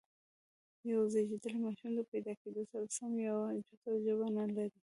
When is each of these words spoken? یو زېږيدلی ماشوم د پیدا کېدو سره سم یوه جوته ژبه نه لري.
یو 0.91 1.01
زېږيدلی 1.13 1.59
ماشوم 1.65 1.91
د 1.95 2.01
پیدا 2.11 2.33
کېدو 2.41 2.61
سره 2.71 2.85
سم 2.97 3.11
یوه 3.27 3.47
جوته 3.65 3.91
ژبه 4.05 4.27
نه 4.37 4.45
لري. 4.55 4.79